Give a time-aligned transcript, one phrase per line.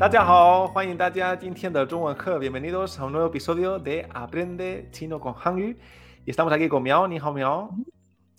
[0.00, 5.76] 大家好，欢迎大家今天的中文课，bienvenidos a un nuevo episodio de Aprende Chino con Hangyu.
[6.24, 7.70] Y estamos aquí con Miao，你好，Miao。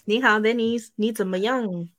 [0.06, 1.90] 你好，Dennis，你怎么样？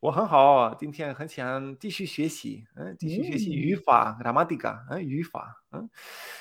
[0.00, 5.90] 我很好，今天很想继续学习，嗯，继续学习语法，gramática，嗯，语法，嗯。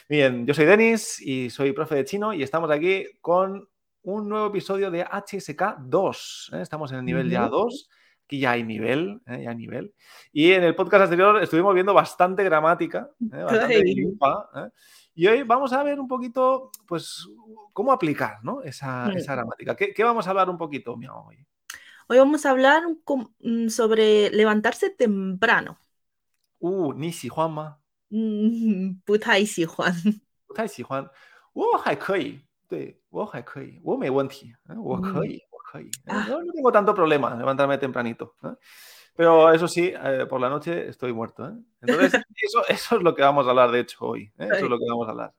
[0.07, 3.67] Bien, yo soy Denis y soy profe de chino y estamos aquí con
[4.03, 6.51] un nuevo episodio de HSK 2.
[6.53, 6.61] ¿eh?
[6.61, 7.89] Estamos en el nivel ya 2
[8.33, 9.41] Aquí ya hay nivel, ¿eh?
[9.43, 9.93] ya hay nivel.
[10.31, 13.43] Y en el podcast anterior estuvimos viendo bastante gramática, ¿eh?
[13.43, 14.69] bastante ¿eh?
[15.15, 17.27] Y hoy vamos a ver un poquito, pues,
[17.73, 18.61] cómo aplicar ¿no?
[18.61, 19.75] esa, esa gramática.
[19.75, 21.43] ¿Qué, ¿Qué, vamos a hablar un poquito, Miao, hoy?
[22.07, 22.83] Hoy vamos a hablar
[23.39, 25.77] mm, sobre levantarse temprano.
[26.59, 27.79] Uh, ¿ni si Juan ma?
[28.11, 29.93] 嗯， 不太喜欢。
[30.47, 31.07] 不太喜欢，
[31.53, 35.43] 我还可以，对我还可以，我没问题，我可以。
[36.07, 36.25] Ah.
[36.27, 38.35] No, tengo tanto problema levantarme tempranito.
[39.15, 41.47] Pero eso sí, eh, por la noche estoy muerto.
[41.47, 41.53] ¿eh?
[41.81, 44.31] Entonces, eso, eso, es lo que vamos a hablar, de hecho, hoy.
[44.37, 44.47] ¿eh?
[44.51, 45.33] Eso es lo que vamos a hablar.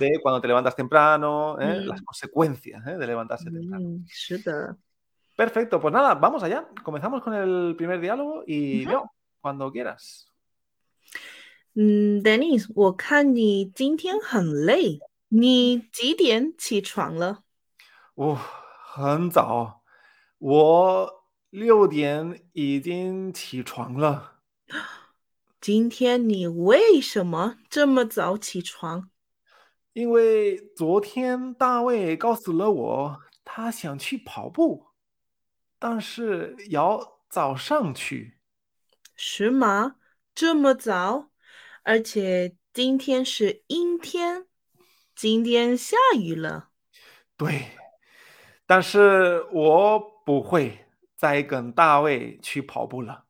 [0.00, 1.86] De cuando te levantas temprano, mm.
[1.86, 3.84] las consecuencias de levantarse temprano.
[3.88, 4.74] Mm,
[5.36, 6.68] Perfecto, pues nada, vamos allá.
[6.82, 10.30] Comenzamos con el primer diálogo y no, cuando quieras.
[11.74, 17.42] Mm, Denise, 我看你今天很累，你几点起床了？
[18.14, 18.38] 哦。
[18.99, 19.81] 很早，
[20.39, 24.41] 我六点已经起床了。
[25.61, 29.09] 今天你为什么这么早起床？
[29.93, 34.87] 因为昨天大卫告诉了我，他想去跑步，
[35.79, 38.39] 但是要早上去。
[39.15, 39.95] 是吗？
[40.35, 41.29] 这么早？
[41.83, 44.45] 而且今天是阴天，
[45.15, 46.71] 今天下雨了。
[47.37, 47.77] 对。
[48.69, 53.25] 但是我不会再跟大卫去跑步了。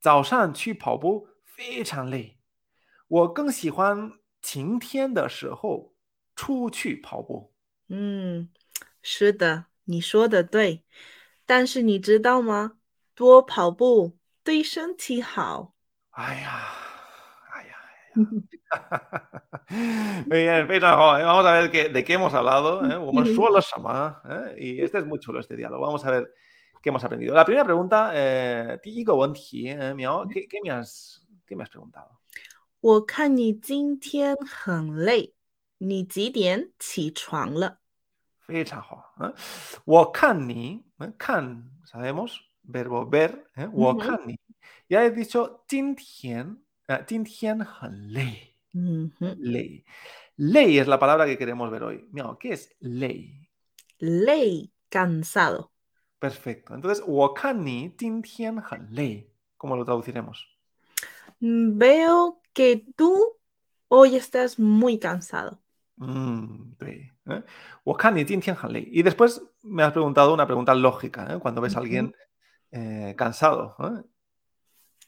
[0.00, 2.38] 早上去跑步非常累，
[3.06, 5.94] 我更喜欢晴天的时候
[6.34, 7.52] 出去跑步。
[7.88, 8.48] 嗯，
[9.02, 10.86] 是的，你说的对。
[11.44, 12.78] 但是你知道吗？
[13.14, 15.74] 多跑步对身体好。
[16.12, 16.81] 哎呀。
[20.25, 22.83] Muy bien, Vamos a ver de qué hemos hablado.
[22.83, 22.95] ¿eh?
[24.29, 24.55] ¿eh?
[24.57, 25.85] Y este es muy chulo, este diálogo.
[25.85, 26.33] Vamos a ver
[26.81, 27.35] qué hemos aprendido.
[27.35, 29.05] La primera pregunta, eh, ¿qué,
[30.49, 32.17] ¿qué, me has, ¿qué me has preguntado?
[32.79, 35.33] 我看你今天很累，
[35.79, 37.79] 你几点起床了？
[38.45, 39.33] 非常好。¿eh?
[39.83, 41.11] 我看你, ¿eh?
[41.17, 43.69] kan, sabemos, verbo ver, ¿eh?
[43.73, 44.39] 我看你.
[44.87, 46.57] Ya he dicho 今天
[46.88, 47.24] Uh, Tin
[49.38, 49.84] Ley.
[50.36, 52.08] Ley es la palabra que queremos ver hoy.
[52.10, 53.48] Miao, ¿qué es ley?
[53.98, 55.72] Ley, cansado.
[56.18, 56.74] Perfecto.
[56.74, 58.62] Entonces, Wakani Tin Tian
[59.56, 60.48] ¿Cómo lo traduciremos?
[61.40, 63.36] Mm, veo que tú
[63.88, 65.60] hoy estás muy cansado.
[65.96, 67.44] Mm, ¿eh?
[67.84, 71.38] Wakani Y después me has preguntado una pregunta lógica, ¿eh?
[71.38, 72.14] cuando ves a alguien
[72.70, 73.76] eh, cansado.
[73.80, 74.02] ¿eh?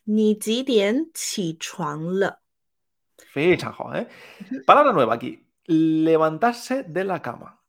[0.04, 0.12] ¿eh?
[0.12, 2.42] 你几点起床了？
[3.18, 4.08] 非常好，¿eh?
[4.66, 5.46] Palabra nueva aquí.
[5.66, 7.60] Levantarse de la cama.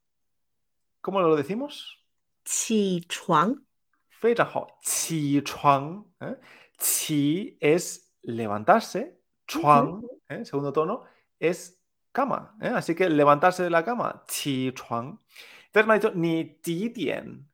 [1.03, 1.99] ¿Cómo lo decimos?
[2.45, 3.63] 起床。
[4.09, 6.37] 非常好，起床。¿eh?
[6.79, 9.21] Qi es levantarse.
[9.47, 10.45] Chuang, ¿eh?
[10.45, 11.05] segundo tono,
[11.39, 11.79] es
[12.13, 12.57] cama.
[12.63, 12.69] ¿eh?
[12.69, 14.25] Así que levantarse de la cama.
[14.27, 15.19] Qi chuang.
[15.67, 17.49] Entonces me ha dicho, ni ti dien.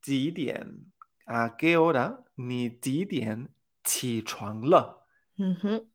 [0.00, 0.92] Ti dien.
[1.26, 2.24] ¿A qué hora?
[2.36, 3.54] Ni ti dien
[3.84, 5.04] 起床了。
[5.36, 5.86] 嗯哼。¿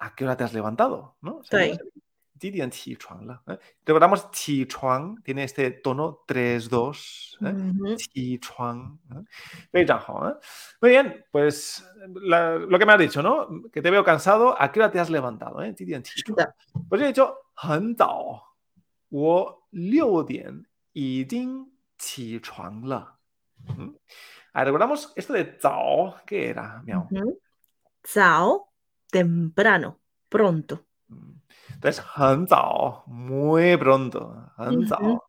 [0.00, 1.16] A qué hora te has levantado?
[1.20, 1.42] ¿No?
[1.50, 1.76] 对。
[2.38, 3.58] 几点起床了？¿eh?
[3.84, 7.36] Recordamos, 起床 tiene este tono 3-2.
[7.40, 7.96] ¿eh?
[7.96, 8.96] 起床.
[9.10, 9.82] ¿eh?
[9.82, 9.86] ¿eh?
[10.80, 11.84] Muy bien, pues
[12.14, 13.48] la, lo que me has dicho, ¿no?
[13.72, 14.54] Que te veo cansado.
[14.56, 15.60] ¿A qué hora te has levantado?
[15.62, 15.74] ¿eh?
[15.74, 16.36] 几点起床?
[16.88, 18.40] Pues yo he dicho 很早，
[19.08, 23.18] 我六点已经起床了。
[23.66, 23.98] 嗯。
[24.53, 26.81] Ah, recordamos esto de Zao, ¿qué era?
[26.85, 27.07] Miau.
[28.05, 28.71] Zao,
[29.09, 30.85] temprano, pronto.
[31.73, 34.51] Entonces, Han Zao, muy pronto.
[34.57, 35.23] Han Zao.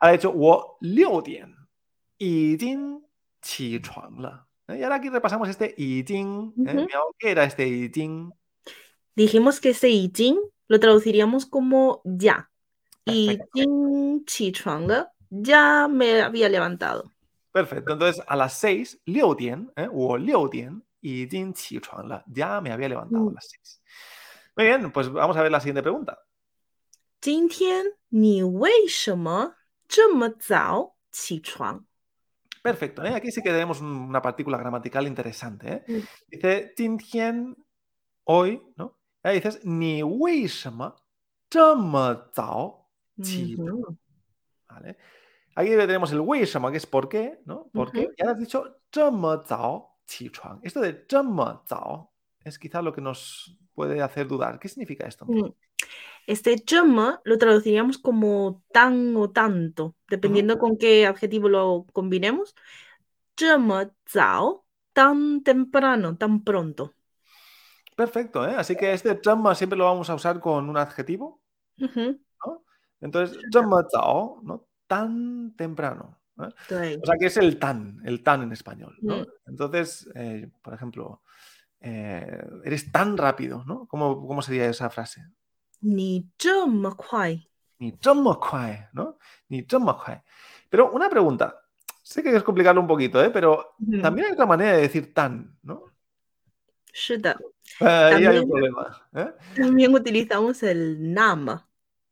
[0.00, 1.56] Ha dicho, Wo Liu Dian,
[2.18, 3.04] Yi Jin
[3.40, 4.78] Qi Chuang Le.
[4.78, 6.54] Y ahora aquí repasamos este Yi Jin.
[6.66, 6.86] ¿eh?
[7.18, 8.32] ¿Qué era este Yi Jin?
[9.14, 10.38] Dijimos que este Yi Jin
[10.68, 12.50] lo traduciríamos como ya.
[13.04, 17.10] Y Jin Qi Chuang ya me había levantado.
[17.56, 17.94] Perfecto.
[17.94, 19.88] Entonces, a las 6, Liu Dian, ¿eh?
[19.90, 22.22] o Liu Dian, y Jin Chuan.
[22.26, 23.82] Ya me había levantado a las 6.
[24.56, 26.18] Muy bien, pues vamos a ver la siguiente pregunta.
[32.62, 33.14] Perfecto, ¿eh?
[33.14, 35.82] aquí sí que tenemos una partícula gramatical interesante.
[35.86, 36.04] ¿eh?
[36.28, 37.56] Dice, Jin
[38.24, 38.98] hoy, ¿no?
[39.22, 40.94] Ahí dices, ni wei shema
[41.50, 41.60] zhe
[42.34, 43.96] zao Ujú.
[44.68, 44.98] ¿Vale?
[45.58, 47.70] Aquí tenemos el wei shema, que es por qué, ¿no?
[47.72, 48.00] ¿Por qué?
[48.00, 48.12] Ujú.
[48.14, 50.60] Y ahora has dicho zao qi chuang.
[50.62, 51.06] Esto de
[51.66, 52.12] zao
[52.44, 54.58] es quizá lo que nos puede hacer dudar.
[54.58, 55.24] ¿Qué significa esto?
[55.24, 55.54] Mm.
[56.26, 62.54] Este chama lo traduciríamos como tan o tanto, dependiendo con qué adjetivo lo combinemos.
[63.34, 66.92] Chama zao, tan temprano, tan pronto.
[67.96, 68.54] Perfecto, ¿eh?
[68.58, 71.40] Así que este zhe siempre lo vamos a usar con un adjetivo.
[73.00, 73.38] Entonces,
[73.90, 74.66] zao, ¿no?
[74.86, 76.18] tan temprano.
[76.36, 78.96] O sea, que es el tan, el tan en español.
[79.46, 81.22] Entonces, eh, por ejemplo,
[81.80, 83.86] eh, eres tan rápido, ¿no?
[83.86, 85.24] ¿Cómo, cómo sería esa frase?
[85.80, 86.30] Ni
[87.78, 87.92] Ni
[88.92, 89.18] ¿no?
[89.48, 89.66] Ni
[90.68, 91.62] Pero una pregunta.
[92.02, 93.30] Sé que es complicarlo un poquito, ¿eh?
[93.30, 95.84] pero también hay otra manera de decir tan, ¿no?
[96.92, 97.50] Sí, también,
[97.80, 99.08] eh, hay un problema.
[99.56, 101.68] También utilizamos el nama.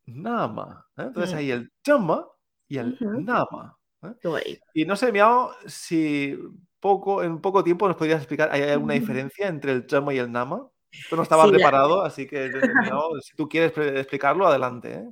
[0.07, 0.87] Nama.
[0.97, 2.27] Entonces ahí el chama
[2.75, 3.79] y el nama.
[4.03, 4.15] ¿eh?
[4.23, 6.37] 对 Y no sé, Miao, si
[6.81, 10.33] poco, en poco tiempo nos podrías explicar, ¿hay alguna diferencia entre el zhemo y el
[10.33, 10.69] nama?
[11.03, 12.51] Esto no estaba Sí, la- preparado, así que,
[12.81, 14.95] Miao, si tú quieres explicarlo, adelante.
[14.95, 15.05] ¿eh?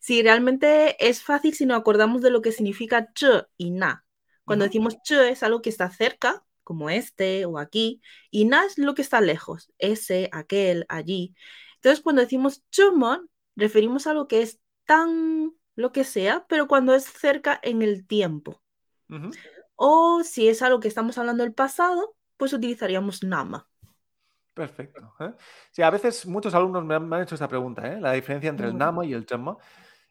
[0.00, 4.04] Sí, realmente es fácil si nos acordamos de lo que significa zhe y na.
[4.44, 8.00] Cuando decimos zhe es algo que está cerca, como este o aquí,
[8.30, 11.34] y na es lo que está lejos, ese, aquel, allí.
[11.76, 13.20] Entonces, cuando decimos zhemo,
[13.56, 18.06] referimos a lo que es tan lo que sea, pero cuando es cerca en el
[18.06, 18.60] tiempo.
[19.74, 23.66] O si es algo que estamos hablando del pasado, pues utilizaríamos nama.
[24.54, 25.14] Perfecto.
[25.20, 25.32] ¿eh?
[25.72, 28.00] Sí, a veces muchos alumnos me han, me han hecho esta pregunta, ¿eh?
[28.00, 29.56] la diferencia entre el nama y el chama.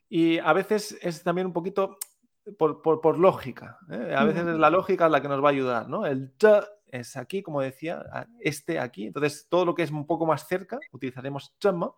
[0.09, 1.97] Y a veces es también un poquito
[2.57, 3.77] por, por- por lógica.
[3.91, 4.15] ¿eh?
[4.17, 5.87] A veces es la lógica la que nos va a ayudar.
[5.87, 6.05] ¿no?
[6.05, 6.45] El ch
[6.87, 8.03] es aquí, como decía,
[8.39, 9.05] este aquí.
[9.05, 11.93] Entonces, todo lo que es un poco más cerca, utilizaremos chama.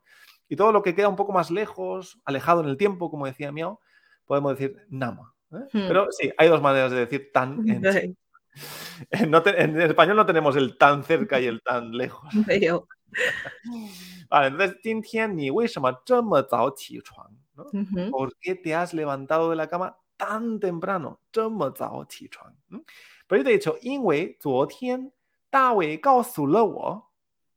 [0.50, 3.50] Y todo lo que queda un poco más lejos, alejado en el tiempo, como decía
[3.52, 3.80] Miao,
[4.24, 5.34] podemos decir nama.
[5.52, 5.56] ¿eh?
[5.72, 5.88] Mm.
[5.88, 7.92] Pero sí, hay dos maneras de decir tan en chino.
[7.92, 8.16] Sí,
[9.28, 12.28] No te- en español no tenemos el tan cerca y el tan lejos.
[12.46, 12.88] veo.
[14.28, 17.64] Vale, entonces, 今天你为什么这么早起床？¿no?
[17.72, 18.10] Ujú.
[18.10, 21.18] ¿Por qué te has levantado de la cama tan temprano?
[21.30, 22.52] 这么早起床？
[22.70, 22.82] 嗯
[23.28, 25.12] Pero yo te he dicho, 因为昨天
[25.50, 27.10] 大卫告诉了我，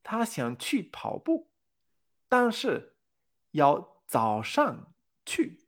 [0.03, 1.47] 他想去跑步，
[2.27, 2.93] 但是
[3.51, 4.93] 要早上
[5.25, 5.59] 去。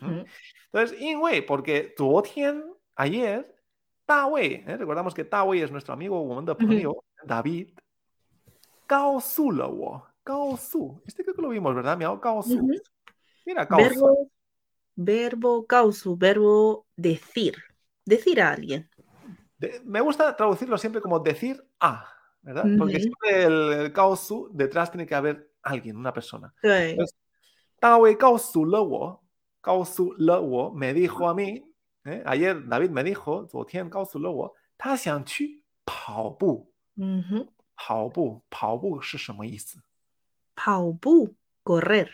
[0.00, 0.26] 嗯 Ujú.
[0.72, 2.62] Entonces, 因为 porque 昨天
[2.96, 3.44] ayer
[4.06, 4.76] 大卫，¿eh?
[4.76, 7.68] recordamos que 大卫 es nuestro amigo, 我们的朋友 David，
[8.86, 11.96] 告诉了我，告诉，este creo que lo vimos, ¿verdad?
[11.96, 12.80] Miao, 告诉 Ujú.
[13.46, 14.30] Mira, 告诉
[14.96, 17.56] Verbo, verbo causu, verbo decir.
[18.04, 18.88] Decir a alguien.
[19.58, 22.06] De- me gusta traducirlo siempre como decir a,
[22.42, 22.64] ¿verdad?
[22.78, 23.02] Porque Ujú.
[23.02, 26.51] siempre el, el 告诉 detrás tiene que haber alguien, una persona.
[26.61, 26.95] 对
[27.79, 29.23] 大卫告诉了我，
[29.61, 31.63] 告诉了我 me dijo a mí,
[32.05, 32.23] ¿eh?
[32.23, 36.71] ayer David me dijo, 昨天告诉了我，他想去跑步。
[36.97, 37.47] Ujú.
[37.75, 39.79] 跑步，跑步是什么意思？
[40.55, 42.07] 跑步 correr.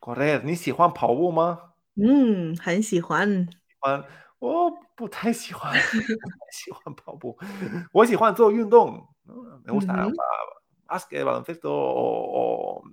[0.00, 1.74] correr，你喜欢跑步吗？
[1.96, 3.44] 嗯，很喜欢。
[3.44, 4.02] 喜欢，
[4.38, 5.78] 我不太喜欢，
[6.52, 7.38] 喜欢跑步。
[7.92, 10.14] 我喜欢做运动 me gusta Ujú.
[10.14, 10.57] ba-
[10.87, 12.83] básquet, baloncesto o, o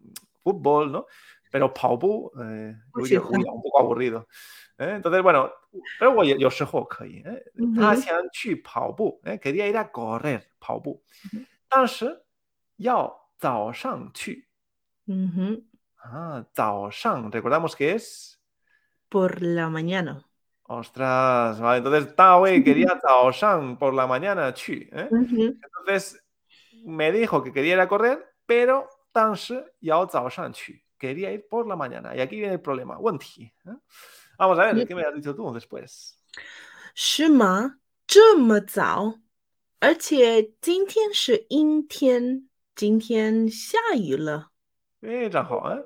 [0.43, 1.07] fútbol, ¿no?
[1.51, 4.29] Pero 跑步, eh, Pues uy, sí, uy, un poco aburrido.
[4.79, 4.93] ¿eh?
[4.97, 5.51] Entonces, bueno,
[5.99, 7.43] pero 我有有时候可以，eh.
[7.75, 8.01] 他 Ujú.
[8.03, 11.03] 想去跑步，eh, quería ir a correr 跑步
[11.33, 11.45] Ujú.
[11.69, 12.25] 但是
[12.77, 14.47] 要早上去
[15.09, 15.65] Ujú.
[16.03, 18.39] Ah, 早上, recordamos que es
[19.09, 20.25] Por la mañana.
[20.63, 25.09] Ostras, vale, entonces Tawe quería Zhao Shang por la mañana Chu, ¿eh?
[25.11, 25.59] Ujú.
[25.61, 26.23] Entonces
[26.85, 32.15] me dijo que quería ir a correr, pero 但是要早上去 quería ir por la mañana.
[32.15, 33.77] Y aquí viene el problema, 问题, ¿eh?
[34.39, 34.89] Vamos a ver, Yep.
[34.89, 36.15] ¿qué me has dicho tú después?
[36.95, 37.79] 是吗？
[38.07, 39.21] 这么早？
[39.81, 44.51] 而且今天是阴天，今天下雨了。
[45.03, 45.85] Eh, Zhangho, ¿eh?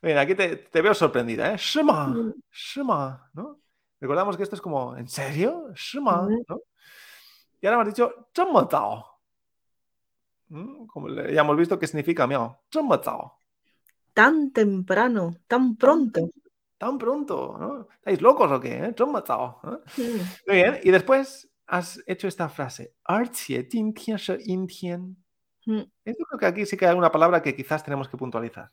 [0.00, 1.56] Mira, aquí te, te veo sorprendida, ¿eh?
[1.58, 2.34] Shima, Mm.
[2.50, 3.60] Shima, ¿no?
[4.00, 5.70] Recordamos que esto es como, ¿en serio?
[5.74, 6.44] Shima, Ujú.
[6.48, 6.60] ¿no?
[7.60, 9.09] Y ahora me has dicho, 这么早.
[10.51, 12.57] Mm, como ya hemos visto qué significa miau.
[14.13, 16.29] Tan temprano, tan pronto.
[16.77, 17.87] Tan pronto, ¿no?
[17.95, 18.85] ¿Estáis locos o qué?
[18.85, 18.93] Eh?
[20.47, 22.93] Muy bien, y después has hecho esta frase.
[25.65, 25.83] Mm.
[26.03, 28.69] Esto creo que aquí sí que hay una palabra que quizás tenemos que puntualizar.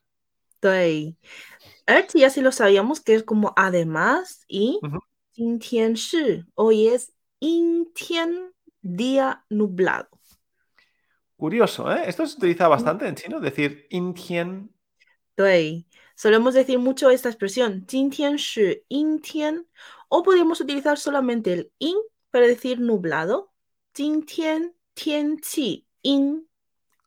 [0.60, 1.16] Sí.
[2.14, 4.80] ya sí lo sabíamos que es como además y
[6.54, 7.12] hoy es
[8.82, 10.17] día nublado.
[11.38, 12.02] Curioso, ¿eh?
[12.06, 14.74] Esto se utiliza bastante en chino, decir intian.
[15.36, 15.86] Doi.
[16.16, 19.68] Solemos decir mucho esta expresión, jintian shi, intian,
[20.08, 21.94] o podemos utilizar solamente el in
[22.32, 23.52] para decir nublado,
[23.94, 26.48] jintian, tian qi, in.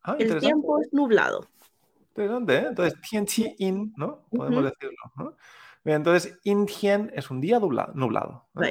[0.01, 1.45] Ah, el tiempo es nublado.
[2.15, 2.65] Interesante, ¿eh?
[2.69, 4.23] Entonces, tian qi, in, ¿no?
[4.29, 5.35] Podemos decirlo,
[5.83, 8.47] entonces, intian es un día nublado.
[8.53, 8.63] ¿no?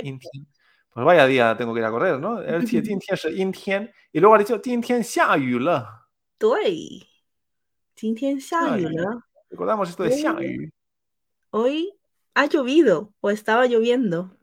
[0.92, 2.40] pues vaya día tengo que ir a correr, ¿no?
[2.42, 2.62] El
[4.12, 4.60] y luego ha dicho
[9.50, 10.72] Recordamos esto de hoy,
[11.50, 11.92] hoy
[12.34, 14.36] ha llovido o estaba lloviendo.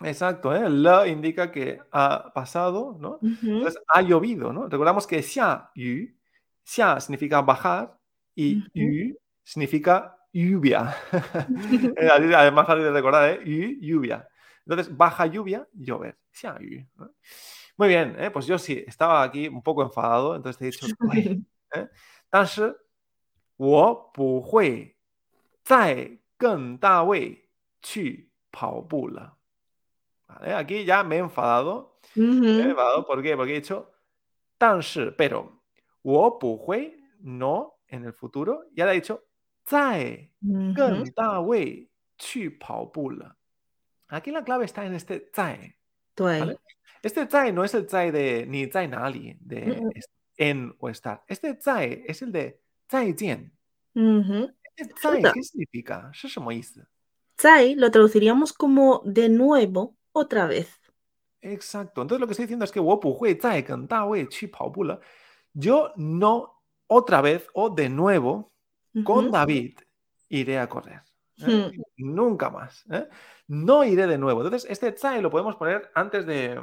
[0.00, 0.68] Exacto, ¿eh?
[0.68, 3.18] la indica que ha pasado, ¿no?
[3.22, 3.56] Uh -huh.
[3.58, 4.68] Entonces ha llovido, ¿no?
[4.68, 6.08] Recordamos que xia yu,
[6.64, 7.96] xia significa bajar
[8.34, 8.70] y uh -huh.
[8.74, 10.94] yu significa lluvia.
[12.36, 13.40] Además fácil de recordar, ¿eh?
[13.44, 14.28] Yu, lluvia.
[14.65, 16.17] Entonces, baja lluvia, llover.
[16.31, 17.11] xiayu, ¿no?
[17.77, 18.31] Muy bien, ¿eh?
[18.31, 21.39] pues yo sí, estaba aquí un poco enfadado, entonces te he dicho, "对",
[21.75, 21.89] ¿eh?
[22.29, 22.75] 但是
[23.57, 24.97] 我不会
[25.63, 27.49] 再跟大卫
[27.81, 29.37] 去跑步了。¿
[30.29, 30.53] Vale?
[30.55, 31.99] Aquí ya me he enfadado.
[32.57, 32.71] Me he Ujú.
[32.71, 33.35] enfadado, ¿por qué?
[33.37, 33.91] Porque he dicho
[34.59, 35.63] 但是, pero
[36.03, 39.23] 我不会 no en el futuro y ahora he dicho
[39.65, 40.69] 再 Ujú.
[40.73, 43.35] 跟大卫去跑步了。
[44.14, 45.74] Aquí la clave está en este zai.
[47.02, 49.90] Este zai no es el zai de ni zai nali, de mm, mm.
[50.36, 51.24] en o estar.
[51.26, 53.52] Este zai es el de zai jian.
[53.94, 54.54] Uh -huh.
[54.76, 56.10] Este zai, ¿qué significa?
[57.36, 60.68] Zai lo traduciríamos como de nuevo, otra vez.
[61.40, 62.00] Exacto.
[62.00, 62.80] Entonces lo que estoy diciendo es que
[65.52, 68.52] yo no otra vez o de nuevo
[69.04, 69.78] con David
[70.28, 71.02] iré a correr.
[71.36, 72.84] Hmm nunca más.
[72.90, 73.08] ¿eh?
[73.48, 74.42] No iré de nuevo.
[74.42, 76.58] Entonces, este tsai lo podemos poner antes de,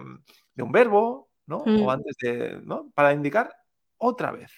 [0.58, 1.58] un verbo, ¿no?
[1.58, 1.90] O mm.
[1.90, 2.92] antes de, ¿no?
[2.94, 3.54] Para indicar
[3.98, 4.52] otra vez.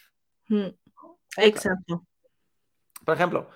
[0.48, 0.70] Mm.
[1.38, 2.06] Exacto.
[3.06, 3.50] Por ejemplo,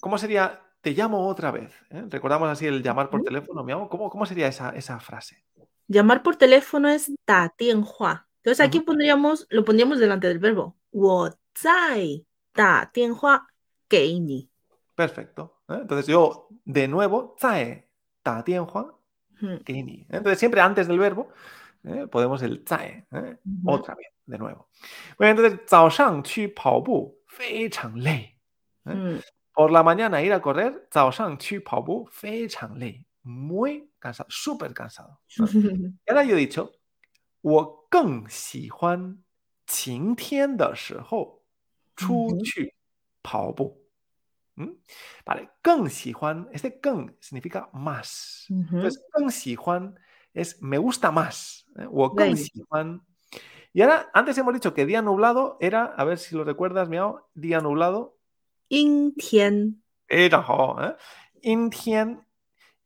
[0.00, 1.72] ¿cómo sería te llamo otra vez?
[1.90, 2.04] ¿eh?
[2.08, 3.88] Recordamos así el llamar por teléfono, mi amo.
[3.88, 5.44] ¿Cómo, ¿Cómo, sería esa, esa, frase?
[5.88, 8.28] Llamar por teléfono es ta tianhua.
[8.38, 10.76] Entonces aquí pondríamos, lo pondríamos delante del verbo.
[10.92, 12.90] Wo zai ta
[13.90, 14.50] ni.
[14.95, 15.61] Perfecto.
[15.69, 15.79] ¿eh?
[15.81, 17.87] Entonces yo, de nuevo, 再
[18.23, 18.85] 打电话
[19.41, 19.63] Ujú.
[19.63, 20.05] 给你.
[20.09, 21.29] Entonces siempre antes del verbo
[21.83, 22.07] ¿eh?
[22.07, 23.37] podemos el 再, ¿eh?
[23.45, 23.71] Ujú.
[23.71, 24.67] otra vez, de nuevo.
[25.17, 28.35] Muy bien, entonces 早上去跑步非常累.
[28.85, 28.93] ¿eh?
[28.93, 29.21] Mm,
[29.53, 33.05] Por la mañana ir a correr, 早上去跑步非常累.
[33.23, 35.19] Muy cansado, súper cansado.
[35.37, 35.45] ¿no?
[35.47, 36.71] Y ahora yo he dicho,
[37.41, 39.17] 我更喜欢
[39.67, 41.41] 晴天的时候
[41.95, 42.43] 出 Ujú.
[42.43, 42.73] 去
[43.23, 43.77] 跑步。
[44.55, 44.71] ¿Mm?
[45.25, 48.45] Vale, 更喜欢, este 更 significa más.
[48.49, 48.75] Ujú.
[48.77, 49.95] Entonces, 更喜欢
[50.33, 51.65] es me gusta más.
[51.77, 51.87] ¿eh?
[51.89, 52.37] 我更 Right.
[52.37, 53.01] 喜欢.
[53.73, 57.21] Y ahora, antes hemos dicho que día nublado era, a ver si lo recuerdas, miau,
[57.33, 58.17] día nublado
[58.69, 59.81] 阴天.
[60.07, 60.45] era
[60.81, 60.95] ¿eh?
[61.41, 62.25] 阴天.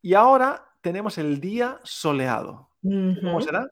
[0.01, 2.69] Y ahora tenemos el día soleado.
[2.83, 3.41] ¿Cómo Ujú.
[3.41, 3.67] será?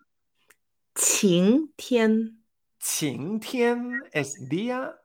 [0.95, 2.43] 晴天.
[2.79, 4.95] 晴天 es día,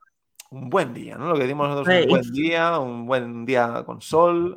[0.53, 1.29] un buen día, ¿no?
[1.29, 4.55] Lo que decimos nosotros, un buen día, un buen día con sol,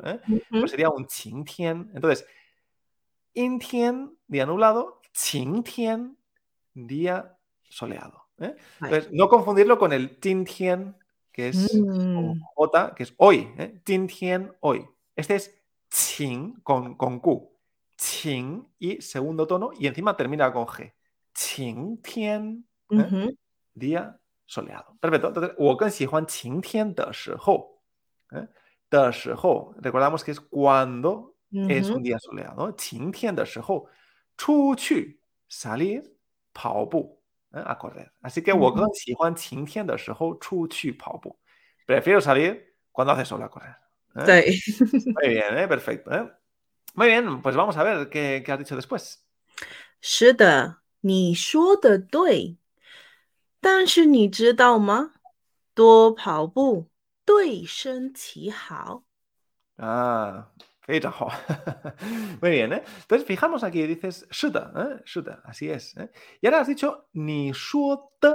[0.51, 1.89] pues sería un qing.
[1.93, 2.25] Entonces,
[3.33, 5.63] intian, día nublado, qing
[6.75, 8.27] día soleado.
[8.37, 8.55] ¿eh?
[8.79, 10.95] Entonces, no confundirlo con el tin tian,
[11.31, 11.75] que es.
[12.55, 14.51] J, que es hoy, ¿eh?
[14.59, 14.85] hoy.
[15.15, 17.51] Este es qing con, con Q,
[17.95, 20.93] qing y segundo tono, y encima termina con G.
[21.33, 23.35] Qing tian, ¿eh?
[23.73, 24.96] día soleado.
[25.00, 25.28] Perfecto.
[25.28, 27.80] Entonces, 我更喜欢晴天的时候.
[28.30, 28.48] ¿eh?
[28.90, 31.96] 的时候, recordamos que es cuando es Ujú.
[31.96, 32.72] un día soleado.
[32.76, 33.88] 晴天的时候
[34.36, 36.02] 出去 salir
[36.52, 37.18] 跑步
[37.52, 37.62] ¿eh?
[37.64, 38.10] a correr.
[38.20, 38.76] Así que 我 Ujú.
[38.76, 41.38] 更喜欢晴天的时候出去跑步.
[41.86, 43.76] Prefiero salir cuando hace sol a correr.
[44.16, 44.52] ¿eh?
[44.52, 45.06] Sí.
[45.06, 45.66] Muy bien, ¿eh?
[45.66, 46.10] perfecto.
[46.12, 46.30] ¿eh?
[46.94, 49.20] Muy bien, pues vamos a ver qué, qué has dicho después.
[50.02, 52.58] 是的，你说的对。
[53.60, 55.12] 但是你知道吗？
[55.74, 56.88] 多跑步
[57.24, 59.04] 对身体好。
[59.78, 60.48] Ah,
[60.82, 61.28] fecha, jo.
[62.40, 62.82] Muy bien, ¿eh?
[63.00, 65.02] Entonces, fijamos aquí, dices shuda, ¿eh?
[65.06, 65.96] Shuda, así es.
[65.96, 66.10] ¿eh?
[66.40, 68.34] Y ahora has dicho ni shuo de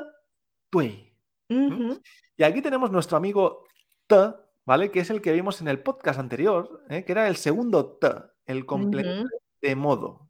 [0.72, 1.13] dui.
[1.50, 2.01] Ujú.
[2.36, 3.65] Y aquí tenemos nuestro amigo
[4.08, 4.34] te,
[4.65, 4.89] ¿vale?
[4.91, 7.06] Que es el que vimos en el podcast anterior, ¿eh?
[7.06, 8.12] que era el segundo te,
[8.46, 9.41] el complemento Ujú.
[9.62, 10.29] de modo.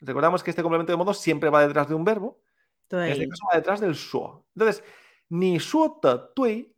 [0.00, 2.42] Recordamos que este complemento de modo siempre va detrás de un verbo,
[2.91, 4.45] 对，este caso va detrás del suo.
[4.53, 4.83] Entonces,
[5.29, 6.75] ni suo de tui,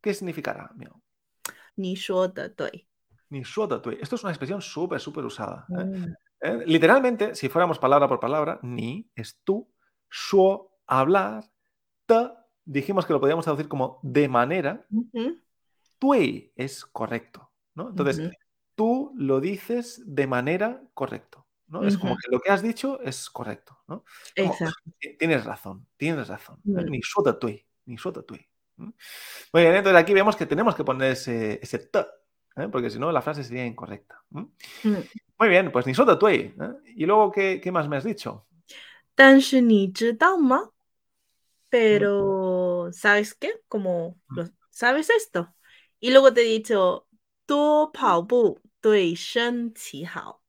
[0.00, 0.70] ¿qué significará?
[1.76, 2.88] Ni suo de tui.
[3.28, 3.98] Ni suo tui.
[4.00, 5.66] Esto es una expresión súper, súper usada.
[5.68, 5.84] ¿eh?
[5.84, 6.14] Mm.
[6.40, 6.62] ¿Eh?
[6.64, 9.70] Literalmente, si fuéramos palabra por palabra, ni es tú,
[10.08, 11.44] suo, hablar,
[12.06, 12.30] te,
[12.64, 15.34] dijimos que lo podíamos traducir como de manera, uh
[15.98, 17.50] tui es correcto.
[17.76, 18.30] Entonces,
[18.74, 21.46] tú lo dices de manera correcto.
[21.84, 24.04] Es como que lo que has dicho es correcto, ¿no?
[25.18, 26.60] Tienes razón, tienes razón.
[26.66, 26.84] ¿eh?
[26.88, 28.44] Ni suda tui, ni suda tui.
[28.76, 31.98] Muy bien, entonces aquí vemos que tenemos que poner ese, ese t,
[32.56, 32.68] ¿eh?
[32.70, 34.22] porque si no la frase sería incorrecta.
[34.30, 34.44] Mm.
[35.38, 36.54] Muy bien, pues ni soto tuey.
[36.60, 36.92] ¿eh?
[36.96, 38.46] Y luego, ¿qué, ¿qué, más me has dicho?
[39.14, 39.92] Tan ni
[41.68, 43.52] pero ¿sabes qué?
[43.68, 44.40] Como mm.
[44.70, 45.54] sabes esto.
[46.00, 47.06] Y luego te he dicho,
[47.46, 50.39] tu pao bu, tui shen qi hao.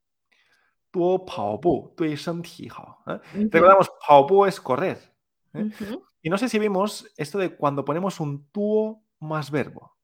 [0.91, 3.03] 多跑步对身体好.
[3.07, 3.19] ¿eh?
[3.33, 4.99] Ujú, Recordamos, 跑步 es correr.
[5.55, 5.67] ¿eh?
[5.67, 9.97] ujú, Y no sé si vimos esto de cuando ponemos un tuo más verbo.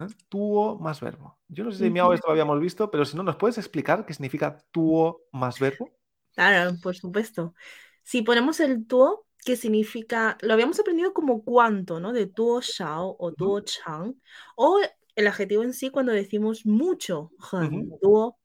[0.00, 0.06] ¿eh?
[0.28, 1.38] Tuo más verbo.
[1.48, 2.14] Yo no sé si Miao ujú.
[2.14, 5.92] esto lo habíamos visto, pero si no, ¿nos puedes explicar qué significa tuo más verbo?
[6.34, 7.54] Claro, por supuesto.
[8.02, 12.12] Si ponemos el tuo, que significa, lo habíamos aprendido como cuánto, ¿no?
[12.12, 14.14] De tuo shao o Ujú, tuo chang,
[14.56, 14.78] o
[15.16, 18.00] el adjetivo en sí cuando decimos mucho,很 ujú.
[18.00, 18.38] tuo.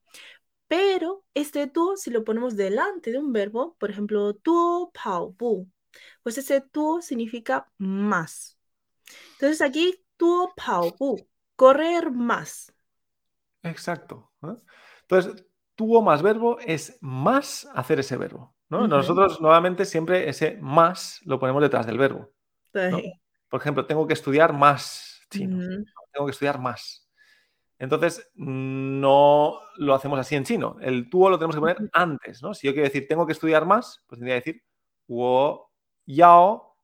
[0.71, 5.69] pero este tuo, si lo ponemos delante de un verbo, por ejemplo, tuo pao bu,
[6.23, 8.57] pues ese tuo significa más.
[9.33, 12.73] Entonces aquí, tuo pao bu, correr más.
[13.65, 14.31] Exacto.
[14.45, 14.55] ¿eh?
[15.03, 18.55] Entonces, tuo más verbo es más hacer ese verbo.
[18.69, 22.31] Nosotros normalmente siempre ese más lo ponemos detrás del verbo.
[22.71, 25.59] Por ejemplo, tengo que estudiar más chino.
[26.13, 27.00] Tengo que estudiar más.
[27.81, 30.77] Entonces, no lo hacemos así en chino.
[30.83, 32.53] El tuo lo tenemos que poner antes, ¿no?
[32.53, 34.63] Si yo quiero decir tengo que estudiar más, pues tendría que decir
[35.09, 35.73] wo
[36.05, 36.77] yao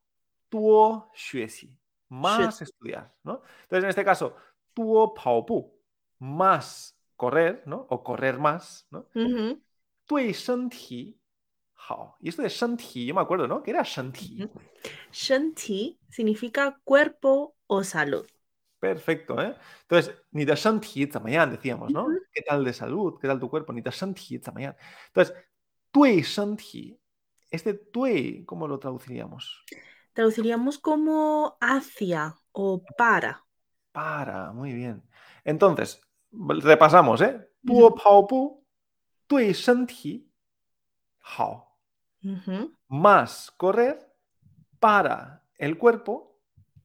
[0.49, 1.77] tuo xuexi.
[2.09, 3.43] Más estudiar, ¿no?
[3.65, 4.37] Entonces, en este caso,
[4.73, 5.71] tuo pao pu,
[6.19, 7.87] más correr, ¿no?
[7.91, 9.07] O correr más, ¿no?
[9.15, 9.61] Uh
[11.89, 12.17] hao.
[12.21, 13.63] Y esto de shenti, yo me acuerdo, ¿no?
[13.63, 14.49] Que era shenti.
[15.13, 18.27] Shenti significa cuerpo o salud.
[18.87, 19.57] Perfecto, ¿eh?
[19.83, 22.07] Entonces, Nitashanti mañana decíamos, ¿no?
[22.33, 23.19] ¿Qué tal de salud?
[23.21, 23.73] ¿Qué tal tu cuerpo?
[23.73, 24.77] Nitashanti mañana
[25.09, 25.35] Entonces,
[25.91, 26.97] Tui Shanti,
[27.51, 29.65] este Tui, ¿cómo lo traduciríamos?
[30.13, 33.45] Traduciríamos como hacia o para.
[33.91, 35.03] Para, muy bien.
[35.43, 37.51] Entonces, repasamos, ¿eh?
[37.65, 38.65] Puo Pao Pu,
[39.27, 40.31] Tui Shanti,
[41.23, 41.77] Hao.
[42.87, 44.15] Más correr
[44.79, 46.39] para el cuerpo,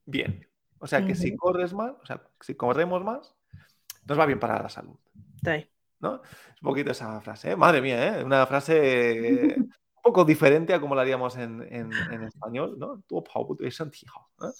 [0.05, 0.50] bien.
[0.81, 3.35] O sea, que si corres más, o sea, si corremos más,
[4.05, 4.97] nos va bien para la salud.
[5.99, 6.15] ¿No?
[6.15, 7.51] Es un poquito esa frase.
[7.51, 7.55] ¿eh?
[7.55, 8.23] Madre mía, ¿eh?
[8.23, 9.71] Una frase un
[10.03, 13.03] poco diferente a como la haríamos en, en, en español, ¿no?
[14.39, 14.53] ¿no?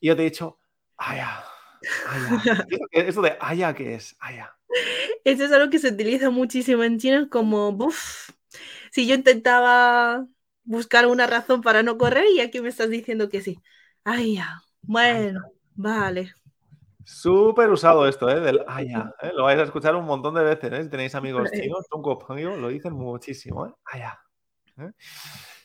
[0.00, 0.58] Y yo te he dicho,
[0.96, 1.44] ay, ya.
[2.08, 2.66] Aya.
[2.90, 4.16] Esto de Aya, ¿qué es?
[4.20, 4.54] Aya.
[5.24, 8.30] Eso es algo que se utiliza muchísimo en China como, uff,
[8.90, 10.26] si yo intentaba
[10.64, 13.58] buscar una razón para no correr y aquí me estás diciendo que sí.
[14.04, 15.42] Aya, bueno,
[15.78, 16.34] vale.
[17.04, 18.40] Súper usado esto, ¿eh?
[18.40, 19.14] Del aya.
[19.22, 19.30] ¿eh?
[19.34, 20.82] Lo vais a escuchar un montón de veces, ¿eh?
[20.82, 21.86] Si tenéis amigos chinos,
[22.26, 23.74] Pengyo, lo dicen muchísimo, ¿eh?
[23.86, 24.20] Aya.
[24.76, 24.90] ¿eh?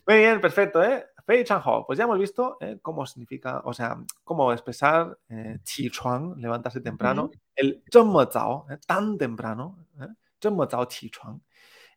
[0.08, 1.06] Muy bien, perfecto, ¿eh?
[1.26, 1.86] Fei Changhao.
[1.86, 2.80] Pues ya hemos visto ¿eh?
[2.82, 5.17] cómo significa, o sea, cómo expresar
[5.63, 10.08] qi chuang, levantarse temprano, Ujú, el zheng zao, tan temprano, ¿eh?
[10.41, 11.41] zheng zao qi chuang,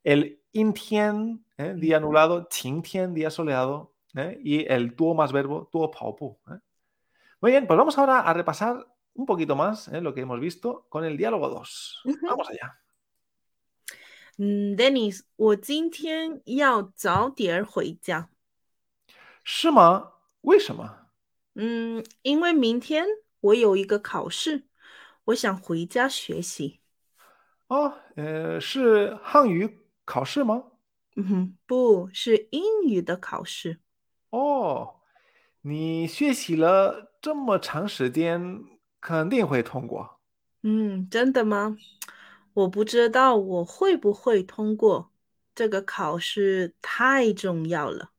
[0.02, 1.44] el yin tian,
[1.76, 3.94] día nublado, qing tian, día soleado,
[4.40, 6.38] y el tuo más verbo, tuo pao bu.
[6.48, 6.58] ¿eh?
[7.45, 10.01] Muy bien, pues vamos ahora a repasar un poquito más ¿eh?
[10.01, 12.01] lo que hemos visto con el diálogo 2.
[12.05, 12.27] ujú.
[12.27, 12.77] Vamos allá.
[14.37, 18.29] 嗯，Dennis，我今天要早点回家。
[19.43, 20.13] 是吗？
[20.41, 21.07] 为什么？
[21.55, 23.05] 嗯，因为明天
[23.41, 24.67] 我有一个考试，
[25.25, 26.81] 我想回家学习。
[27.67, 30.63] 哦，呃，是汉语考试吗？
[31.15, 33.79] 嗯哼，不是英语的考试。
[34.31, 34.94] 哦，
[35.68, 38.62] 你学习了这么长时间，
[39.00, 40.20] 肯定会通过。
[40.62, 41.76] 嗯，真的吗？
[42.54, 45.10] 我不知道我会不会通过
[45.56, 48.12] 这个考试，太重要了。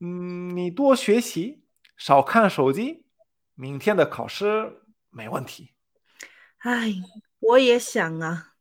[0.00, 1.62] 嗯，你多学习，
[1.96, 3.06] 少看手机，
[3.54, 5.72] 明天的考试没问题。
[6.58, 6.92] 哎，
[7.38, 8.52] 我也想啊。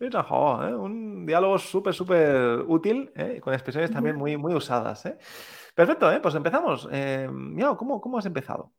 [0.00, 5.14] 非常好啊，un diálogo super super útil con expresiones también muy muy usadas。
[5.79, 6.19] Perfecto, ¿eh?
[6.21, 6.87] pues empezamos.
[6.91, 8.71] Eh, Miao, ¿cómo, ¿cómo has empezado?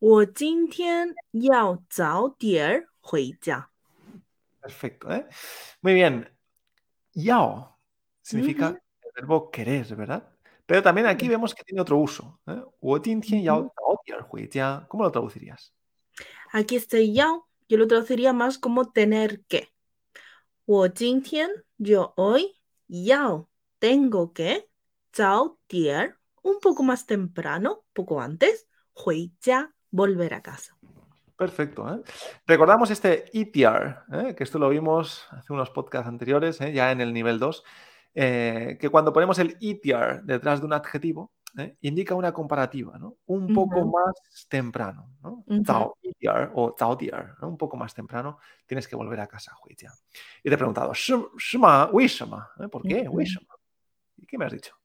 [0.00, 3.70] 我今天要早点儿回家。
[4.60, 5.26] Perfecto, ¿eh?
[5.82, 6.28] Muy bien.
[7.14, 7.78] Yao
[8.22, 8.76] significa Ujú.
[9.02, 10.28] el verbo querer, ¿verdad?
[10.66, 11.30] Pero también aquí Sí.
[11.30, 12.40] vemos que tiene otro uso.
[12.46, 12.62] ¿eh?
[12.80, 14.84] 我今天要嗯哼早点回家.
[14.88, 15.72] ¿Cómo lo traducirías?
[16.52, 19.68] Aquí este要, yo lo traduciría más como tener que.
[20.66, 22.56] 我今天 yo hoy
[22.88, 24.68] 要 tengo que
[25.12, 30.75] 早点儿 un poco más temprano, poco antes, 回家, volver a casa.
[31.37, 31.87] Perfecto.
[31.89, 32.01] ¿eh?
[32.45, 34.35] Recordamos este ETR, ¿eh?
[34.35, 36.73] que esto lo vimos hace unos podcasts anteriores, ¿eh?
[36.73, 37.63] ya en el nivel 2,
[38.13, 41.31] que cuando ponemos el ETR detrás de un adjetivo,
[41.81, 43.17] indica una comparativa, ¿no?
[43.27, 45.45] Un poco más temprano, ¿no?
[45.47, 49.93] ETR o Zao dier, un poco más temprano, tienes que volver a casa, Huijia.
[50.43, 51.89] Y te he preguntado, ¿Shima?
[52.69, 53.09] ¿Por qué?
[54.17, 54.78] ¿Y qué me has dicho?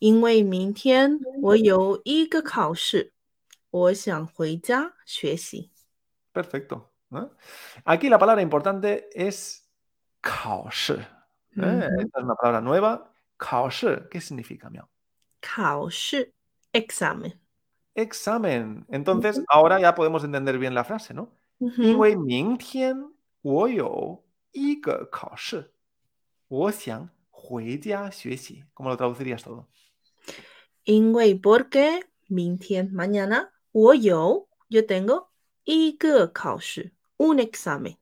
[0.00, 3.12] 因为明天我有一个考试。
[3.70, 5.70] 我想回家学习。
[6.32, 6.92] Perfecto.
[7.10, 7.28] ¿eh?
[7.84, 9.64] Aquí la palabra importante es
[10.22, 10.94] 考试.
[11.56, 11.88] ¿eh?
[11.98, 13.12] Esta es una palabra nueva.
[13.38, 14.88] 考试, ¿qué significa, Miao?
[15.42, 16.32] 考试,
[16.72, 17.38] examen.
[17.94, 18.86] Examen.
[18.88, 21.32] Entonces, ahora ya podemos entender bien la frase, ¿no?
[21.58, 23.10] 因为明天
[23.42, 25.72] 我有一个考试，
[26.48, 29.66] 我想回家学习。¿Cómo lo traducirías todo?
[30.84, 35.28] 因为 porque 明天 mañana 我有 yo tengo
[35.64, 37.96] 一个考试 un examen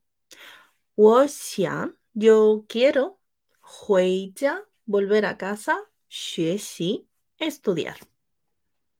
[0.95, 3.17] 我想 yo quiero
[3.59, 5.73] 回家 volver a casa
[6.07, 7.07] 学习
[7.39, 7.97] estudiar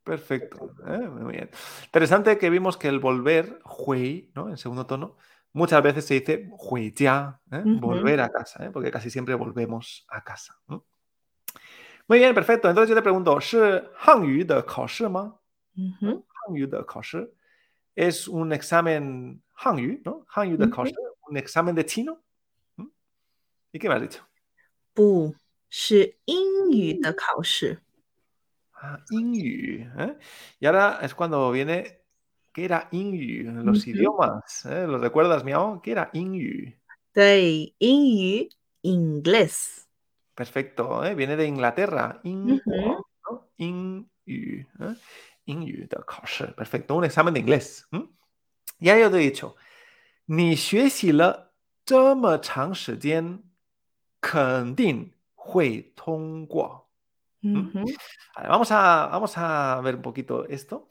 [0.06, 1.00] Perfecto, ¿eh?
[1.00, 1.50] muy bien.
[1.86, 4.50] Interesante que vimos que el volver, hui, ¿no?
[4.50, 5.18] En segundo tono,
[5.52, 7.64] muchas veces se dice hui ya, ¿eh?
[7.66, 8.70] volver a casa, ¿eh?
[8.70, 10.60] porque casi siempre volvemos a casa.
[12.10, 12.70] Muy bien, perfecto.
[12.70, 13.56] Entonces yo te pregunto, ¿es
[13.98, 15.40] Hangyu de 考试吗？
[15.76, 16.86] Hangyu de
[17.96, 20.26] es un examen Hangyu, ¿no?
[20.28, 20.70] Hangyu de
[21.28, 22.22] un examen de chino.
[22.76, 22.88] ¿Mm?
[23.72, 24.22] ¿Y qué me has dicho?
[24.94, 25.36] 不
[25.70, 27.82] 是英语的考试。
[28.72, 30.18] Ah, ¿eh?
[30.60, 32.02] Y ahora es cuando viene,
[32.54, 33.52] ¿qué era Ingyu?
[33.64, 34.86] Los idiomas, ¿eh?
[34.86, 35.82] ¿Lo recuerdas, Miao?
[35.82, 36.74] ¿Qué era Ingyu?
[37.14, 38.50] Sí, Ingyu,
[38.84, 39.88] inglés.
[40.41, 41.15] Perfecto, ¿eh?
[41.15, 42.19] viene de Inglaterra.
[42.25, 43.51] ¿no?
[43.59, 44.97] Ingyu, ¿eh?
[46.57, 47.87] Perfecto, un examen de inglés.
[48.79, 49.57] Ya yo te he dicho,
[50.29, 50.57] ni
[58.49, 60.89] vamos a, vamos a ver un poquito esto,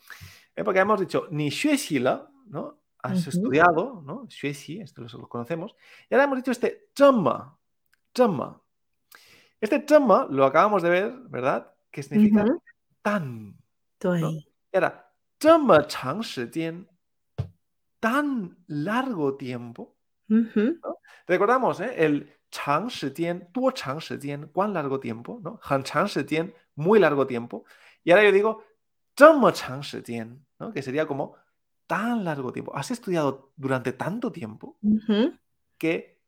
[0.56, 0.64] ¿eh?
[0.64, 1.50] porque hemos dicho, ni
[2.46, 2.82] ¿no?
[3.00, 4.28] Has estudiado, ¿no?
[4.80, 5.76] esto lo conocemos.
[6.08, 7.58] Y ahora hemos dicho este zhema,
[9.62, 11.72] Este zhema lo acabamos de ver, ¿verdad?
[11.92, 12.46] Que significa
[13.02, 13.58] tan.
[14.72, 15.12] Era
[18.00, 19.98] tan largo tiempo.
[21.28, 21.94] Recordamos, ¿eh?
[21.98, 22.90] El chang
[24.48, 25.60] cuán largo tiempo, ¿no?
[25.64, 25.84] Han
[26.76, 27.66] muy largo tiempo.
[28.04, 28.64] Y ahora yo digo,
[30.60, 30.72] ¿no?
[30.72, 31.36] Que sería como
[31.88, 32.76] tan largo tiempo.
[32.76, 34.78] Has estudiado durante tanto tiempo
[35.78, 36.20] que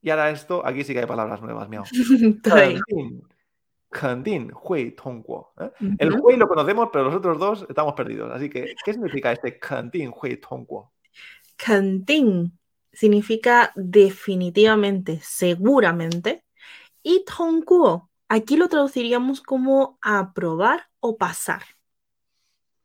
[0.00, 1.84] Y ahora esto, aquí sí que hay palabras nuevas, miau.
[3.90, 5.52] Kendin Hui Tongguo.
[5.58, 5.70] ¿eh?
[5.98, 8.30] El Hui lo conocemos, pero los otros dos estamos perdidos.
[8.32, 10.92] Así que, ¿qué significa este Kendin Hui Tongguo?
[11.56, 12.58] Kendin
[12.92, 16.44] significa definitivamente, seguramente.
[17.02, 21.62] Y Tongguo, aquí lo traduciríamos como aprobar o pasar.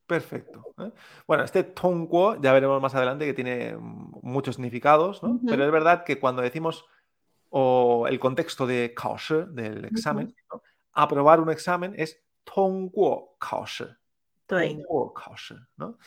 [0.06, 0.74] Perfecto.
[0.80, 0.92] ¿eh?
[1.28, 5.40] Bueno, este Tongguo ya veremos más adelante que tiene muchos significados, ¿no?
[5.48, 6.86] Pero es verdad que cuando decimos
[7.50, 10.36] o el contexto de Kaoshi, del examen,
[10.92, 13.86] aprobar un examen es Tongguo Kaoshi.
[14.48, 15.98] Tongguo Kaoshi, ¿no?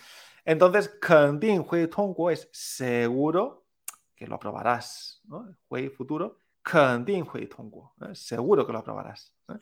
[0.45, 3.67] Entonces, Kendin Hui Tongguo es seguro
[4.15, 5.57] que lo aprobarás, ¿no?
[5.69, 8.15] Hui futuro, Kendin Hui Tongguo, ¿eh?
[8.15, 9.35] seguro que lo aprobarás.
[9.49, 9.59] ¿eh?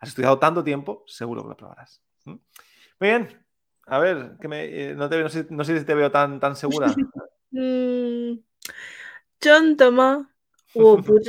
[0.00, 2.02] Has estudiado tanto tiempo, seguro que lo aprobarás.
[2.24, 2.40] Muy
[3.00, 3.46] bien,
[3.90, 6.40] a ver, que me, eh, no, te, no, sé, no, sé, si te veo tan,
[6.40, 6.94] tan segura.
[7.52, 8.38] mm,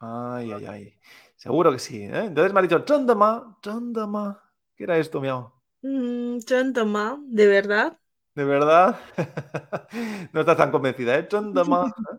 [0.00, 0.94] ay, ay, ay.
[1.36, 2.02] Seguro que sí.
[2.02, 2.24] ¿eh?
[2.26, 4.40] Entonces me ha dicho, Chandama, Chandama.
[4.76, 5.52] ¿Qué era esto, miau?
[5.82, 7.98] Mm, Chandama, ¿de verdad?
[8.34, 8.98] ¿De verdad?
[10.32, 11.28] no estás tan convencida, ¿eh?
[11.28, 11.86] Chandama.
[11.86, 12.16] ¿eh?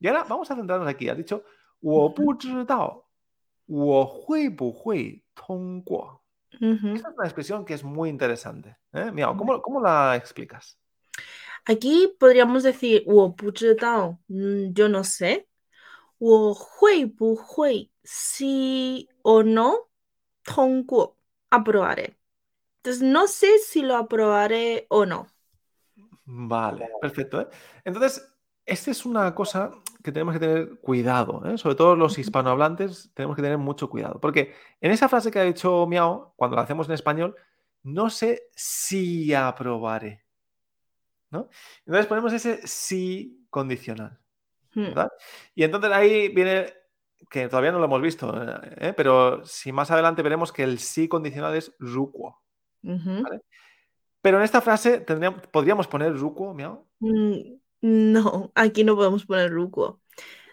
[0.00, 1.08] y ahora vamos a centrarnos aquí.
[1.08, 1.44] Has dicho,
[1.80, 2.12] Wo
[3.68, 6.22] ¿O.
[6.50, 8.76] Esta es una expresión que es muy interesante.
[8.92, 9.10] ¿eh?
[9.12, 10.78] Mira, ¿cómo, ¿cómo, la explicas?
[11.64, 13.04] Aquí podríamos decir,
[14.28, 15.48] mm, yo no sé.
[18.02, 19.88] Sí o no,
[21.50, 22.18] aprobaré.
[22.78, 25.28] Entonces, no sé si lo aprobaré o no.
[26.24, 27.42] Vale, perfecto.
[27.42, 27.48] ¿eh?
[27.84, 28.26] Entonces,
[28.64, 29.70] esta es una cosa
[30.08, 31.58] que tenemos que tener cuidado, ¿eh?
[31.58, 35.44] sobre todo los hispanohablantes tenemos que tener mucho cuidado, porque en esa frase que ha
[35.44, 37.36] dicho Miao, cuando la hacemos en español,
[37.82, 40.24] no sé si aprobaré.
[41.30, 41.48] ¿no?
[41.84, 44.18] Entonces ponemos ese sí condicional,
[44.74, 44.84] Hmm.
[44.84, 45.12] ¿verdad?
[45.54, 46.72] Y entonces ahí viene,
[47.30, 48.32] que todavía no lo hemos visto,
[48.76, 48.92] ¿eh?
[48.96, 51.74] pero si más adelante veremos que el sí condicional es.
[52.82, 53.40] ¿vale?
[54.20, 56.86] Pero en esta frase tendríamos, podríamos poner rukuo, miau.
[57.00, 59.99] Mm, No, aquí no podemos poner rukuo.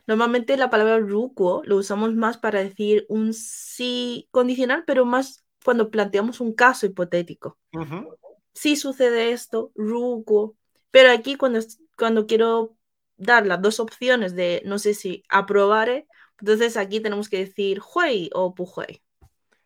[0.07, 5.91] Normalmente la palabra rukuo lo usamos más para decir un sí condicional, pero más cuando
[5.91, 7.59] planteamos un caso hipotético.
[7.73, 8.17] Ujú.
[8.53, 10.57] Si sucede esto, rukuo.
[10.91, 12.77] Pero aquí cuando, es- cuando quiero
[13.17, 16.07] dar las dos opciones de no sé si aprobaré,
[16.41, 19.03] entonces aquí tenemos que decir hui o pu hui.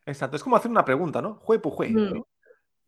[0.07, 1.41] Exacto, es como hacer una pregunta, ¿no?
[1.47, 1.91] ¿Hui pu hui?
[1.93, 2.15] Mm.
[2.15, 2.27] ¿no?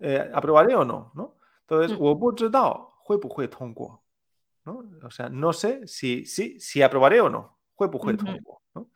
[0.01, 1.13] Eh, ¿Aprobaré o no?
[1.15, 1.37] ¿no?
[1.63, 2.03] Entonces, Mm.
[2.03, 4.03] 我不知道会不会通过,
[4.65, 4.85] ¿no?
[5.03, 7.57] O sea, no sé si, si, si aprobaré o no.
[7.75, 8.89] 会不会通过, ¿no?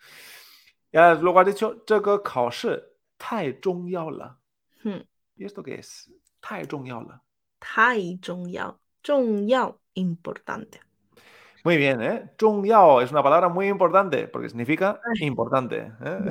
[0.91, 4.39] Y ahora luego has dicho, 这个考试太重要了.
[4.83, 5.05] Hmm.
[5.37, 6.09] ¿Y esto qué es?
[6.41, 7.21] 太重要了.
[7.61, 10.81] 太重要，重要 importante.
[11.63, 12.31] Muy bien, ¿eh?
[12.39, 15.27] 重要 es una palabra muy importante porque significa Ay.
[15.27, 15.93] importante.
[16.01, 16.31] ¿eh?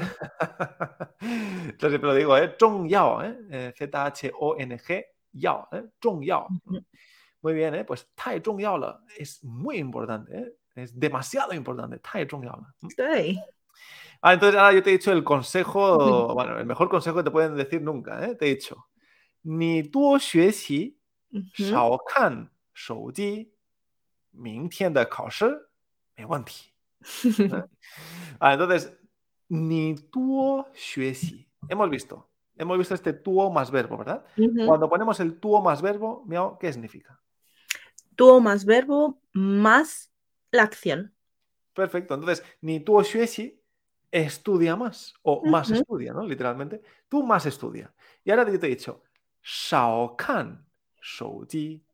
[1.78, 2.56] Yo siempre lo digo, ¿eh?
[2.58, 3.38] 重要, ¿eh?
[3.52, 5.88] Eh, Z-H-O-N-G, yao, ¿eh?
[6.00, 6.48] 重要.
[6.66, 6.84] Ujú.
[7.45, 7.85] Muy bien, ¿eh?
[7.85, 8.43] pues Tai
[9.19, 10.57] es muy importante, ¿eh?
[10.75, 12.27] es demasiado importante, Tai
[14.23, 17.31] ah, entonces ahora yo te he dicho el consejo, bueno, el mejor consejo que te
[17.31, 18.35] pueden decir nunca, ¿eh?
[18.35, 18.87] te he dicho,
[19.43, 20.99] ni tuo xue xi,
[21.53, 23.53] shao kan shou ji,
[24.33, 25.29] ming de kao
[26.17, 27.03] me wan ¿eh?
[28.41, 28.91] ah, entonces,
[29.51, 31.13] ni tuo xue.
[31.69, 32.27] Hemos visto,
[32.57, 34.25] hemos visto este tuo más verbo, ¿verdad?
[34.67, 37.21] Cuando ponemos el tuo más verbo, miau, ¿qué significa?
[38.17, 40.11] Tuo más verbo más
[40.51, 41.15] la acción.
[41.75, 42.15] Perfecto.
[42.15, 43.61] Entonces, ni tuo xuexi
[44.11, 45.15] estudia más.
[45.23, 46.27] O más estudia, ¿no?
[46.27, 46.81] Literalmente.
[47.09, 47.93] Tú más estudia.
[48.25, 49.03] Y ahora yo te he dicho,
[49.43, 50.65] shao kan
[51.03, 51.85] shouji.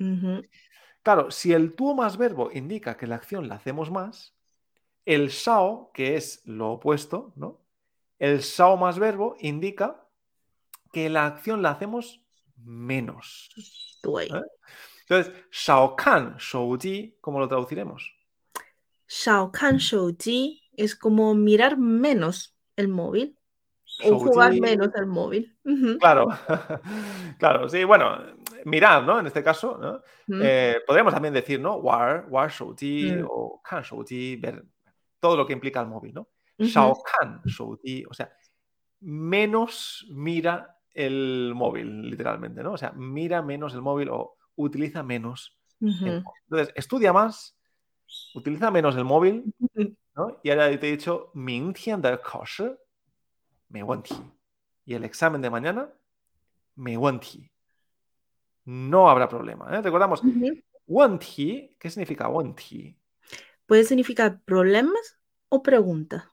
[0.00, 0.42] Ujú.
[1.02, 4.34] Claro, si el tuo más verbo indica que la acción la hacemos más,
[5.04, 7.60] el shao, que es lo opuesto, ¿no?
[8.18, 10.04] El shao más verbo indica
[10.92, 12.20] que la acción la hacemos
[12.56, 13.50] menos.
[14.02, 14.42] 对 ¿Eh?
[15.08, 18.14] Entonces, Shao Kan Shouji, ¿cómo lo traduciremos?
[19.06, 23.38] Shao Kan Shouji es como mirar menos el móvil
[24.04, 25.56] o jugar menos el móvil.
[25.98, 26.28] Claro,
[27.38, 28.18] claro, sí, bueno,
[28.66, 29.18] mirar, ¿no?
[29.18, 30.02] En este caso, ¿no?
[30.42, 31.76] Eh, podríamos también decir, ¿no?
[31.76, 33.26] War, War Shouji mm.
[33.30, 34.62] o Kan Shouji, ver
[35.18, 36.28] todo lo que implica el móvil, ¿no?
[36.58, 38.30] Shao Kan Shouji, o sea,
[39.00, 42.72] menos mira el móvil, literalmente, ¿no?
[42.72, 45.56] O sea, mira menos el móvil o utiliza menos.
[45.80, 47.56] Entonces, estudia más,
[48.34, 49.54] utiliza menos el móvil,
[50.14, 50.40] ¿no?
[50.42, 51.52] Y ahora te he dicho, me
[54.84, 55.92] Y el examen de mañana,
[56.74, 56.92] me
[58.64, 59.74] No habrá problema.
[59.74, 59.82] ¿eh?
[59.82, 61.18] Recordamos, uh
[61.78, 62.28] ¿qué significa
[63.66, 65.18] Puede significar problemas
[65.48, 66.32] o pregunta.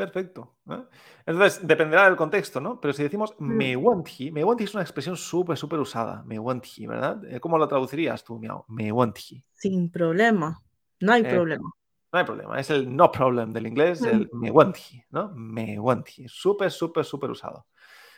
[0.00, 0.56] Perfecto.
[0.70, 0.82] ¿eh?
[1.26, 2.80] Entonces, dependerá del contexto, ¿no?
[2.80, 6.22] Pero si decimos me want he, me want he es una expresión súper, súper usada.
[6.24, 7.22] Me want he, ¿verdad?
[7.26, 8.64] Eh, ¿Cómo lo traducirías tú, Miao?
[8.68, 9.18] Me want.
[9.52, 10.62] Sin problema.
[11.00, 11.70] No hay eh, problema.
[12.12, 12.58] No hay problema.
[12.58, 14.76] Es el no problem del inglés, el me want
[15.10, 15.32] ¿no?
[15.34, 16.08] Me want.
[16.26, 17.66] Súper, súper, súper usado.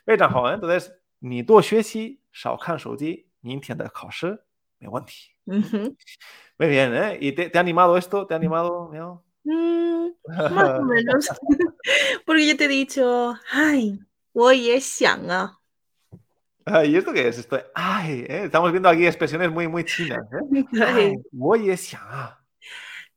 [0.06, 0.54] Bien, ¿eh?
[0.54, 3.90] Entonces, ni tu xuexi, shao kan shouji, ni entiende
[4.78, 5.10] me want.
[5.46, 7.18] Muy bien, ¿eh?
[7.20, 8.26] ¿Y te, te ha animado esto?
[8.26, 9.24] ¿Te ha animado, Miao?
[9.44, 10.08] Mm,
[10.48, 11.28] más o menos.
[12.26, 13.98] Porque yo te he dicho, ay,
[14.32, 15.28] oye, Xiang.
[16.64, 17.48] Ah, ¿Y esto qué es?
[17.74, 20.20] Ay, eh, estamos viendo aquí expresiones muy, muy chinas.
[20.32, 20.64] ¿eh?
[20.80, 22.36] Ay, Xiang.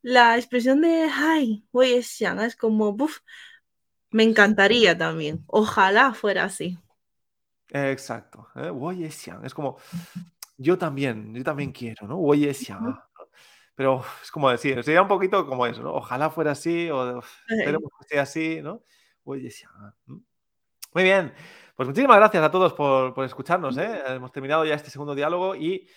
[0.02, 3.20] La expresión de ay, oye, Xiang es como, buf,
[4.12, 5.44] me encantaría también.
[5.48, 6.78] Ojalá fuera así.
[7.70, 8.48] Exacto.
[8.56, 9.46] Eh, oye, Xiang.
[9.46, 9.78] Es como,
[10.58, 12.20] yo también, yo también quiero, ¿no?
[12.20, 12.98] Oye, Xiang.
[13.76, 15.94] Pero es como decir, sería un poquito como eso, ¿no?
[15.94, 18.82] Ojalá fuera así, o esperemos que sea así, ¿no?
[19.24, 19.94] Oye, ah,
[20.94, 21.34] muy bien.
[21.76, 23.78] Pues muchísimas gracias a todos por, por escucharnos.
[23.78, 24.02] ¿eh?
[24.08, 25.88] Hemos terminado ya este segundo diálogo y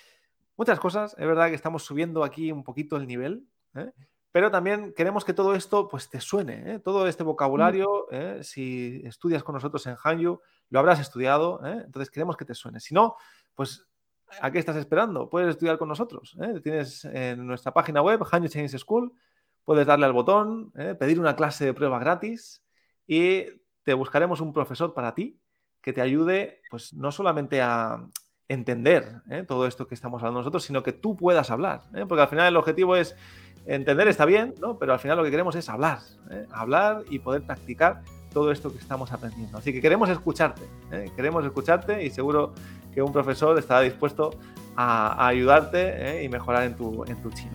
[0.56, 1.14] muchas cosas.
[1.16, 3.92] Es verdad que estamos subiendo aquí un poquito el nivel, ¿eh?
[4.32, 6.74] pero también queremos que todo esto pues, te suene.
[6.74, 6.78] ¿eh?
[6.80, 8.40] Todo este vocabulario, ¿eh?
[8.42, 11.60] si estudias con nosotros en Hanyu, lo habrás estudiado.
[11.64, 12.80] Entonces queremos que te suene.
[12.80, 13.16] Si no,
[13.54, 13.87] pues
[14.40, 15.28] ¿a qué estás esperando?
[15.28, 16.36] Puedes estudiar con nosotros.
[16.40, 16.60] ¿eh?
[16.62, 19.12] Tienes en nuestra página web, Hanyu Chinese School,
[19.64, 20.94] puedes darle al botón, ¿eh?
[20.94, 22.62] pedir una clase de prueba gratis
[23.06, 23.44] y
[23.82, 25.40] te buscaremos un profesor para ti
[25.80, 28.04] que te ayude, pues no solamente a
[28.48, 29.44] entender ¿eh?
[29.46, 32.56] todo esto que estamos hablando nosotros, sino que tú puedas hablar, porque al final el
[32.56, 33.14] objetivo es
[33.66, 34.78] entender está bien, ¿no?
[34.78, 35.98] Pero al final lo que queremos es hablar,
[36.50, 39.58] hablar y poder practicar todo esto que estamos aprendiendo.
[39.58, 40.62] Así que queremos escucharte,
[41.14, 42.54] queremos escucharte y seguro
[42.98, 44.30] que un profesor estará dispuesto
[44.74, 47.52] a, ayudarte y mejorar en tu, en tu chino.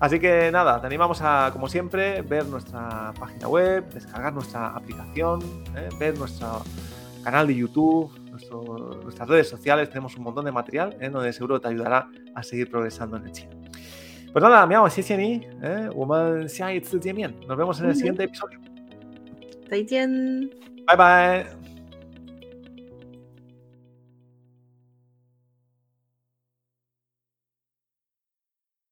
[0.00, 5.38] Así que nada, te animamos a, como siempre, ver nuestra página web, descargar nuestra aplicación,
[6.00, 6.64] ver nuestro
[7.22, 8.10] canal de YouTube,
[9.04, 13.18] nuestras redes sociales, tenemos un montón de material donde seguro te ayudará a seguir progresando
[13.18, 13.52] en el chino.
[14.32, 15.90] Pues nada, mi amo, ni, ¿eh?
[17.46, 18.58] Nos vemos en el siguiente episodio.
[20.88, 21.61] Bye bye.